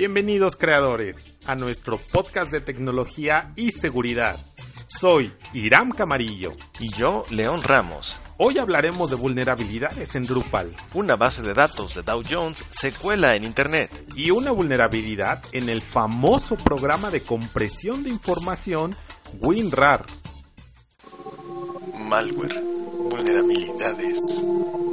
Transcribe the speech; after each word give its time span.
Bienvenidos 0.00 0.56
creadores 0.56 1.34
a 1.44 1.54
nuestro 1.54 1.98
podcast 1.98 2.50
de 2.50 2.62
tecnología 2.62 3.52
y 3.54 3.70
seguridad. 3.70 4.40
Soy 4.86 5.30
Iram 5.52 5.90
Camarillo. 5.90 6.52
Y 6.78 6.90
yo, 6.94 7.26
León 7.28 7.62
Ramos. 7.62 8.18
Hoy 8.38 8.56
hablaremos 8.56 9.10
de 9.10 9.16
vulnerabilidades 9.16 10.14
en 10.14 10.24
Drupal. 10.24 10.74
Una 10.94 11.16
base 11.16 11.42
de 11.42 11.52
datos 11.52 11.96
de 11.96 12.00
Dow 12.00 12.22
Jones 12.26 12.64
se 12.70 12.92
cuela 12.92 13.36
en 13.36 13.44
Internet. 13.44 13.90
Y 14.16 14.30
una 14.30 14.52
vulnerabilidad 14.52 15.42
en 15.52 15.68
el 15.68 15.82
famoso 15.82 16.56
programa 16.56 17.10
de 17.10 17.20
compresión 17.20 18.02
de 18.02 18.08
información 18.08 18.96
WinRAR. 19.38 20.06
Malware, 22.08 22.58
vulnerabilidades, 23.10 24.22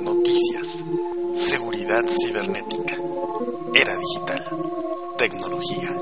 noticias, 0.02 0.84
seguridad 1.34 2.04
cibernética, 2.10 2.98
era 3.74 3.96
digital, 3.96 4.44
tecnología. 5.18 5.98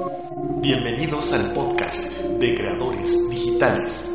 Bienvenidos 0.58 1.32
al 1.32 1.54
podcast 1.54 2.12
de 2.38 2.54
creadores 2.54 3.30
digitales. 3.30 4.12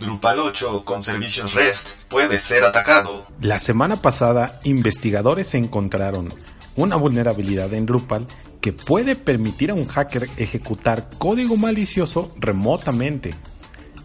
Drupal 0.00 0.40
8 0.40 0.84
con 0.84 1.04
servicios 1.04 1.54
REST 1.54 2.08
puede 2.08 2.40
ser 2.40 2.64
atacado. 2.64 3.24
La 3.40 3.60
semana 3.60 4.02
pasada, 4.02 4.58
investigadores 4.64 5.54
encontraron 5.54 6.34
una 6.74 6.96
vulnerabilidad 6.96 7.72
en 7.72 7.86
Drupal 7.86 8.26
que 8.60 8.72
puede 8.72 9.14
permitir 9.14 9.70
a 9.70 9.74
un 9.74 9.86
hacker 9.86 10.28
ejecutar 10.38 11.08
código 11.18 11.56
malicioso 11.56 12.32
remotamente. 12.40 13.32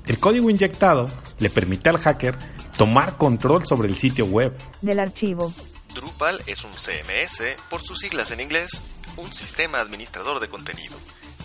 El 0.06 0.20
código 0.20 0.52
inyectado 0.52 1.10
le 1.40 1.50
permite 1.50 1.90
al 1.90 1.98
hacker 1.98 2.38
tomar 2.80 3.18
control 3.18 3.68
sobre 3.68 3.90
el 3.90 3.98
sitio 3.98 4.26
web 4.26 4.58
del 4.82 5.02
archivo. 5.02 5.52
Drupal 5.94 6.42
es 6.48 6.64
un 6.64 6.72
CMS, 6.72 7.58
por 7.70 7.82
sus 7.82 8.00
siglas 8.00 8.32
en 8.32 8.40
inglés, 8.40 8.82
un 9.18 9.34
sistema 9.34 9.82
administrador 9.82 10.40
de 10.40 10.48
contenido, 10.48 10.96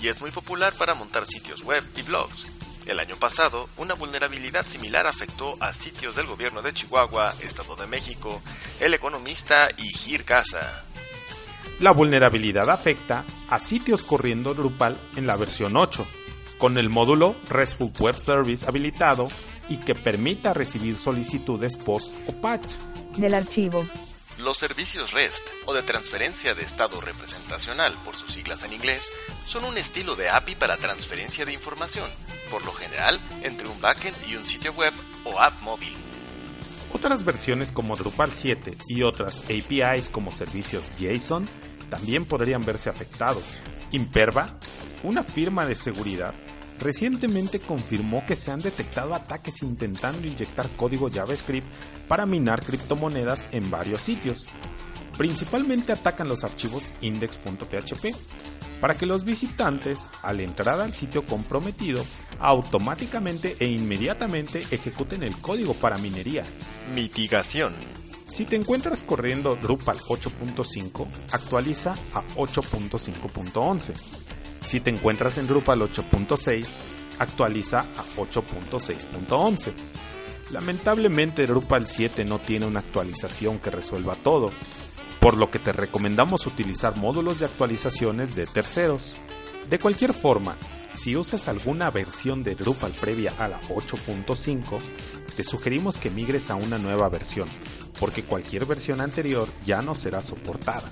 y 0.01 0.07
es 0.07 0.21
muy 0.21 0.31
popular 0.31 0.73
para 0.79 0.95
montar 0.95 1.27
sitios 1.27 1.65
web 1.65 1.83
y 1.97 2.03
blogs. 2.03 2.47
El 2.87 3.01
año 3.01 3.17
pasado, 3.17 3.69
una 3.79 3.95
vulnerabilidad 3.95 4.65
similar 4.65 5.09
afectó 5.09 5.57
a 5.59 5.73
sitios 5.73 6.15
del 6.15 6.27
gobierno 6.27 6.63
de 6.63 6.73
Chihuahua, 6.73 7.35
Estado 7.43 7.75
de 7.75 7.89
México, 7.89 8.41
El 8.79 8.95
Economista 8.95 9.71
y 9.77 9.89
Gircasa. 9.89 10.85
La 11.81 11.91
vulnerabilidad 11.91 12.71
afecta 12.71 13.25
a 13.51 13.59
sitios 13.59 14.05
corriendo 14.05 14.55
Drupal 14.55 14.97
en 15.17 15.27
la 15.27 15.35
versión 15.35 15.77
8, 15.77 16.07
con 16.65 16.79
el 16.79 16.89
módulo 16.89 17.37
RESTful 17.51 17.93
Web 17.98 18.19
Service 18.19 18.65
habilitado 18.67 19.27
y 19.69 19.77
que 19.77 19.95
permita 19.95 20.55
recibir 20.55 20.97
solicitudes 20.97 21.77
post 21.77 22.11
o 22.27 22.33
patch 22.33 22.65
del 23.19 23.34
archivo. 23.34 23.87
Los 24.39 24.57
servicios 24.57 25.12
REST 25.12 25.47
o 25.67 25.75
de 25.75 25.83
transferencia 25.83 26.55
de 26.55 26.62
estado 26.62 27.03
representacional, 27.03 27.92
por 28.03 28.15
sus 28.15 28.33
siglas 28.33 28.65
en 28.65 28.73
inglés, 28.73 29.11
son 29.45 29.64
un 29.64 29.77
estilo 29.77 30.17
de 30.17 30.30
API 30.30 30.55
para 30.55 30.79
transferencia 30.79 31.45
de 31.45 31.52
información, 31.52 32.11
por 32.51 32.64
lo 32.64 32.73
general 32.73 33.20
entre 33.42 33.69
un 33.69 33.79
backend 33.83 34.17
y 34.27 34.36
un 34.36 34.46
sitio 34.46 34.73
web 34.73 34.95
o 35.25 35.39
app 35.39 35.61
móvil. 35.61 35.92
Otras 36.95 37.27
versiones 37.27 37.73
como 37.73 37.95
Drupal 37.95 38.33
7 38.33 38.79
y 38.89 39.02
otras 39.02 39.42
APIs 39.51 40.08
como 40.08 40.33
servicios 40.33 40.86
JSON 40.98 41.46
también 41.91 42.25
podrían 42.25 42.64
verse 42.64 42.89
afectados. 42.89 43.45
Imperva, 43.91 44.58
una 45.02 45.23
firma 45.23 45.67
de 45.67 45.77
seguridad, 45.77 46.35
recientemente 46.80 47.61
confirmó 47.61 48.24
que 48.27 48.36
se 48.36 48.51
han 48.51 48.61
detectado 48.61 49.14
ataques 49.14 49.62
intentando 49.62 50.27
inyectar 50.27 50.70
código 50.77 51.11
JavaScript 51.11 51.67
para 52.08 52.27
minar 52.27 52.64
criptomonedas 52.64 53.46
en 53.52 53.70
varios 53.70 54.02
sitios. 54.02 54.48
Principalmente 55.17 55.92
atacan 55.92 56.29
los 56.29 56.45
archivos 56.45 56.92
index.php 57.01 58.14
para 58.80 58.96
que 58.96 59.07
los 59.07 59.24
visitantes, 59.24 60.08
al 60.23 60.40
entrar 60.40 60.80
al 60.80 60.92
sitio 60.92 61.23
comprometido, 61.24 62.05
automáticamente 62.39 63.57
e 63.58 63.67
inmediatamente 63.67 64.67
ejecuten 64.70 65.23
el 65.23 65.40
código 65.40 65.73
para 65.74 65.96
minería. 65.96 66.45
Mitigación. 66.95 67.74
Si 68.27 68.45
te 68.45 68.57
encuentras 68.57 69.02
corriendo 69.02 69.57
Drupal 69.57 69.98
8.5, 69.98 71.08
actualiza 71.33 71.95
a 72.13 72.23
8.5.11. 72.36 73.95
Si 74.64 74.80
te 74.80 74.91
encuentras 74.91 75.39
en 75.39 75.47
Drupal 75.47 75.80
8.6, 75.80 76.67
actualiza 77.19 77.80
a 77.80 78.05
8.6.11. 78.17 79.73
Lamentablemente 80.51 81.47
Drupal 81.47 81.86
7 81.86 82.25
no 82.25 82.39
tiene 82.39 82.67
una 82.67 82.80
actualización 82.80 83.58
que 83.58 83.70
resuelva 83.70 84.14
todo, 84.14 84.52
por 85.20 85.36
lo 85.36 85.51
que 85.51 85.58
te 85.58 85.73
recomendamos 85.73 86.47
utilizar 86.47 86.97
módulos 86.97 87.41
de 87.41 87.47
actualizaciones 87.47 88.35
de 88.35 88.47
terceros. 88.47 89.14
De 89.69 89.79
cualquier 89.79 90.13
forma, 90.13 90.57
si 90.95 91.17
usas 91.17 91.48
alguna 91.48 91.91
versión 91.91 92.45
de 92.45 92.55
Drupal 92.55 92.92
previa 92.92 93.33
a 93.39 93.48
la 93.48 93.61
8.5, 93.63 94.79
te 95.36 95.45
sugerimos 95.45 95.96
que 95.98 96.11
migres 96.11 96.51
a 96.51 96.55
una 96.55 96.79
nueva 96.79 97.08
versión, 97.08 97.48
porque 97.98 98.23
cualquier 98.23 98.67
versión 98.67 99.01
anterior 99.01 99.48
ya 99.67 99.83
no 99.83 99.95
será 99.95 100.23
soportada. 100.23 100.91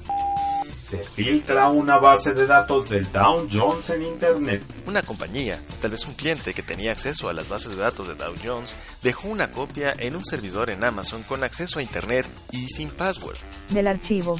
Se 0.83 0.99
filtra 0.99 1.71
una 1.71 2.01
base 2.01 2.35
de 2.35 2.45
datos 2.45 2.89
del 2.89 3.11
Dow 3.13 3.49
Jones 3.49 3.89
en 3.91 4.03
Internet. 4.03 4.65
Una 4.85 5.01
compañía, 5.05 5.63
tal 5.81 5.93
vez 5.93 6.05
un 6.07 6.15
cliente 6.15 6.53
que 6.55 6.65
tenía 6.65 6.91
acceso 6.91 7.29
a 7.29 7.33
las 7.33 7.49
bases 7.49 7.77
de 7.77 7.83
datos 7.83 8.09
de 8.09 8.17
Dow 8.17 8.35
Jones, 8.43 8.75
dejó 9.01 9.29
una 9.29 9.53
copia 9.53 9.95
en 9.97 10.17
un 10.17 10.25
servidor 10.25 10.71
en 10.71 10.83
Amazon 10.83 11.23
con 11.23 11.45
acceso 11.45 11.79
a 11.79 11.83
Internet 11.83 12.27
y 12.51 12.69
sin 12.69 12.91
password. 12.91 13.37
Del 13.69 13.87
archivo. 13.87 14.37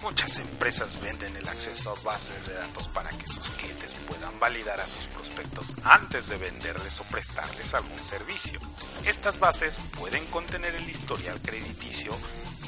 Muchas 0.00 0.38
empresas 0.38 1.00
venden 1.02 1.36
el 1.36 1.48
acceso 1.48 1.90
a 1.90 2.04
bases 2.04 2.46
de 2.46 2.54
datos 2.54 2.86
para 2.86 3.10
que 3.10 3.26
sus 3.26 3.50
clientes 3.50 3.96
puedan 4.06 4.38
validar 4.38 4.80
a 4.80 4.86
sus 4.86 5.08
prospectos 5.08 5.74
antes 5.82 6.28
de 6.28 6.38
venderles 6.38 7.00
o 7.00 7.04
prestarles 7.04 7.74
algún 7.74 8.02
servicio. 8.04 8.60
Estas 9.04 9.40
bases 9.40 9.80
pueden 9.98 10.24
contener 10.26 10.76
el 10.76 10.88
historial 10.88 11.40
crediticio, 11.42 12.12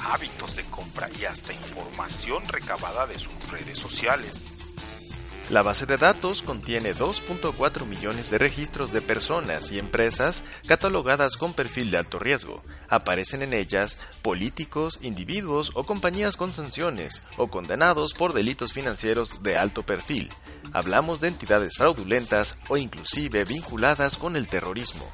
hábitos 0.01 0.55
de 0.55 0.63
compra 0.65 1.09
y 1.19 1.25
hasta 1.25 1.53
información 1.53 2.47
recabada 2.47 3.05
de 3.05 3.19
sus 3.19 3.33
redes 3.51 3.77
sociales. 3.77 4.53
La 5.49 5.61
base 5.61 5.85
de 5.85 5.97
datos 5.97 6.41
contiene 6.41 6.95
2.4 6.95 7.85
millones 7.85 8.29
de 8.29 8.37
registros 8.37 8.93
de 8.93 9.01
personas 9.01 9.71
y 9.71 9.77
empresas 9.77 10.43
catalogadas 10.65 11.35
con 11.35 11.53
perfil 11.53 11.91
de 11.91 11.97
alto 11.97 12.17
riesgo. 12.17 12.63
Aparecen 12.87 13.41
en 13.41 13.53
ellas 13.53 13.97
políticos, 14.21 14.99
individuos 15.01 15.71
o 15.73 15.83
compañías 15.83 16.37
con 16.37 16.53
sanciones 16.53 17.23
o 17.35 17.47
condenados 17.47 18.13
por 18.13 18.33
delitos 18.33 18.71
financieros 18.71 19.43
de 19.43 19.57
alto 19.57 19.83
perfil. 19.83 20.31
Hablamos 20.71 21.19
de 21.19 21.27
entidades 21.27 21.75
fraudulentas 21.75 22.57
o 22.69 22.77
inclusive 22.77 23.43
vinculadas 23.43 24.15
con 24.15 24.37
el 24.37 24.47
terrorismo. 24.47 25.05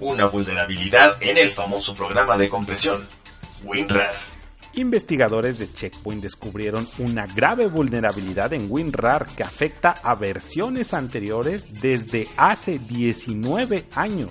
Una 0.00 0.26
vulnerabilidad 0.26 1.16
en 1.22 1.38
el 1.38 1.50
famoso 1.50 1.94
programa 1.94 2.36
de 2.36 2.48
compresión, 2.48 3.06
WinRAR. 3.64 4.12
Investigadores 4.74 5.58
de 5.58 5.72
Checkpoint 5.72 6.22
descubrieron 6.22 6.86
una 6.98 7.26
grave 7.26 7.66
vulnerabilidad 7.66 8.52
en 8.52 8.70
WinRAR 8.70 9.26
que 9.34 9.42
afecta 9.42 9.90
a 9.90 10.14
versiones 10.14 10.94
anteriores 10.94 11.80
desde 11.80 12.28
hace 12.36 12.78
19 12.78 13.86
años. 13.94 14.30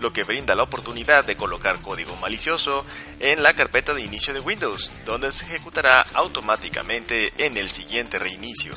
lo 0.00 0.12
que 0.12 0.24
brinda 0.24 0.54
la 0.54 0.62
oportunidad 0.62 1.24
de 1.24 1.36
colocar 1.36 1.80
código 1.80 2.14
malicioso 2.16 2.86
en 3.18 3.42
la 3.42 3.54
carpeta 3.54 3.94
de 3.94 4.02
inicio 4.02 4.32
de 4.32 4.40
Windows, 4.40 4.92
donde 5.04 5.32
se 5.32 5.44
ejecutará 5.44 6.02
automáticamente 6.14 7.32
en 7.38 7.56
el 7.56 7.68
siguiente 7.68 8.20
reinicio. 8.20 8.74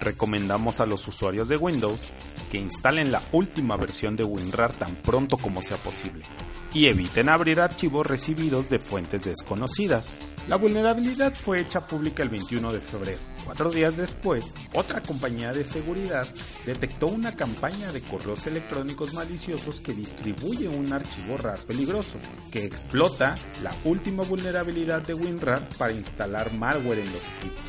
Recomendamos 0.00 0.78
a 0.78 0.86
los 0.86 1.06
usuarios 1.08 1.48
de 1.48 1.56
Windows 1.56 2.08
que 2.50 2.58
instalen 2.58 3.12
la 3.12 3.22
última 3.32 3.76
versión 3.76 4.16
de 4.16 4.24
WinRAR 4.24 4.72
tan 4.72 4.94
pronto 4.96 5.36
como 5.36 5.62
sea 5.62 5.76
posible 5.76 6.24
y 6.72 6.86
eviten 6.86 7.28
abrir 7.28 7.60
archivos 7.60 8.06
recibidos 8.06 8.68
de 8.68 8.78
fuentes 8.78 9.24
desconocidas. 9.24 10.18
La 10.48 10.56
vulnerabilidad 10.56 11.34
fue 11.34 11.60
hecha 11.60 11.86
pública 11.86 12.22
el 12.22 12.30
21 12.30 12.72
de 12.72 12.80
febrero. 12.80 13.20
Cuatro 13.44 13.70
días 13.70 13.96
después, 13.96 14.54
otra 14.74 15.02
compañía 15.02 15.52
de 15.52 15.64
seguridad 15.64 16.26
detectó 16.66 17.06
una 17.06 17.34
campaña 17.34 17.92
de 17.92 18.02
correos 18.02 18.46
electrónicos 18.46 19.14
maliciosos 19.14 19.80
que 19.80 19.94
distribuye 19.94 20.68
un 20.68 20.92
archivo 20.92 21.36
RAR 21.36 21.58
peligroso, 21.60 22.18
que 22.50 22.64
explota 22.64 23.36
la 23.62 23.74
última 23.84 24.24
vulnerabilidad 24.24 25.02
de 25.02 25.14
WinRAR 25.14 25.66
para 25.78 25.92
instalar 25.92 26.52
malware 26.52 27.00
en 27.00 27.12
los 27.12 27.22
equipos. 27.38 27.62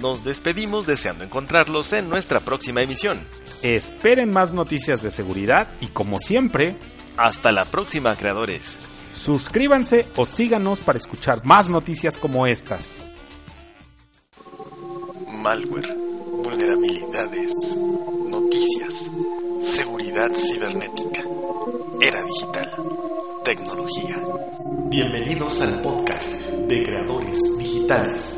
Nos 0.00 0.24
despedimos 0.24 0.86
deseando 0.86 1.24
encontrarlos 1.24 1.92
en 1.92 2.08
nuestra 2.08 2.38
próxima 2.40 2.82
emisión. 2.82 3.18
Esperen 3.62 4.30
más 4.30 4.52
noticias 4.52 5.02
de 5.02 5.10
seguridad 5.10 5.68
y 5.80 5.86
como 5.86 6.18
siempre, 6.20 6.76
Hasta 7.16 7.50
la 7.50 7.64
próxima, 7.64 8.14
creadores. 8.16 8.78
suscríbanse 9.12 10.08
o 10.16 10.24
síganos 10.26 10.80
para 10.80 10.98
escuchar 10.98 11.44
más 11.44 11.68
noticias 11.68 12.16
como 12.18 12.46
estas. 12.46 12.98
Malware, 15.32 15.92
vulnerabilidades, 16.44 17.54
noticias, 18.28 18.94
seguridad 19.62 20.30
cibernética, 20.32 21.22
era 22.00 22.22
digital, 22.22 22.70
tecnología. 23.44 24.22
Bienvenidos 24.88 25.60
al 25.62 25.82
podcast 25.82 26.40
de 26.68 26.82
creadores 26.84 27.38
digitales. 27.58 28.37